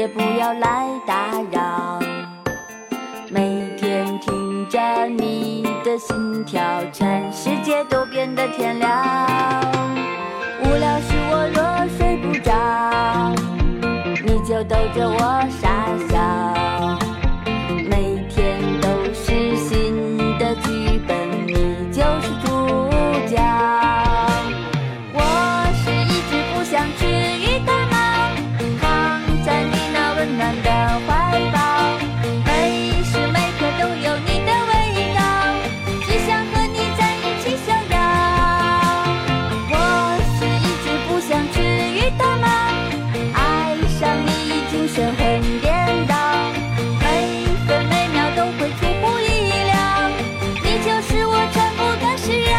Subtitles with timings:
[0.00, 2.00] 也不要来打扰。
[3.28, 8.89] 每天听着你的心跳，全世界都变得天亮。
[30.70, 30.74] 的
[31.04, 31.10] 怀
[31.50, 31.58] 抱，
[32.46, 32.48] 每
[33.02, 34.72] 时每刻都有你的味
[35.16, 35.20] 道，
[36.06, 37.98] 只想和你在一起逍遥。
[39.72, 39.74] 我
[40.36, 42.46] 是一只不想吃鱼的猫，
[43.34, 43.40] 爱
[43.98, 45.20] 上你已经神魂
[45.60, 45.66] 颠
[46.06, 46.14] 倒，
[47.00, 47.04] 每
[47.66, 49.28] 分每秒都会出乎意
[49.66, 49.74] 料，
[50.62, 52.54] 你就是我全部的需要。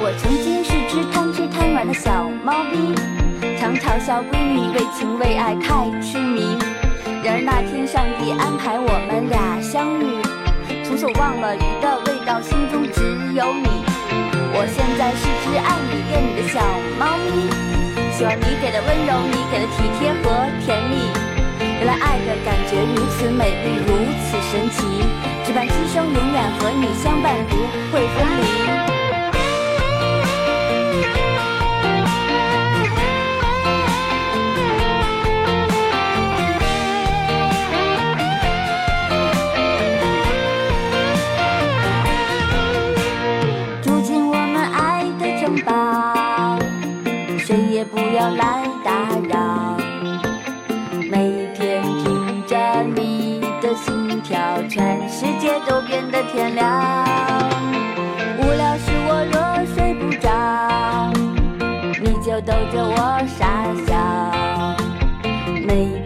[0.00, 2.92] 我曾经是只贪吃贪玩的小猫咪，
[3.56, 6.25] 常嘲笑闺蜜为情为爱太痴。
[7.36, 10.24] 而那天上帝安排我们俩相遇，
[10.80, 13.04] 从此我忘了鱼的味道，心中只
[13.36, 13.84] 有你。
[14.56, 16.64] 我现在是只爱你恋你的小
[16.96, 17.44] 猫咪，
[18.16, 21.12] 喜欢你给的温柔，你给的体贴和甜蜜。
[21.60, 23.92] 原来爱的感觉如此美丽，如
[24.24, 25.04] 此神奇，
[25.44, 27.65] 只盼今生永远和你相伴，不
[48.84, 48.90] 打
[49.28, 49.76] 扰。
[51.10, 52.56] 每天听着
[52.94, 54.38] 你的心跳，
[54.68, 56.64] 全世界都变得天亮。
[58.38, 59.36] 无聊时我若
[59.74, 60.26] 睡不着，
[62.00, 62.96] 你就逗着我
[63.38, 63.90] 傻笑。
[65.66, 66.05] 每。